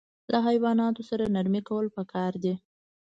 [0.31, 2.53] له حیواناتو سره نرمي کول پکار دي.